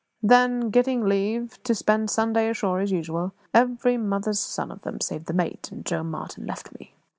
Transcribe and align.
Then, 0.23 0.71
getting 0.71 1.05
leave 1.05 1.61
to 1.61 1.75
spend 1.75 2.09
Sunday 2.09 2.49
ashore, 2.49 2.79
as 2.79 2.91
usual, 2.91 3.33
every 3.53 3.97
mother's 3.97 4.39
son 4.39 4.71
of 4.71 4.81
them 4.81 4.99
save 4.99 5.25
the 5.25 5.33
mate 5.35 5.69
and 5.71 5.85
Joe 5.85 6.01
Martin 6.01 6.47
left 6.47 6.73
me. 6.73 6.95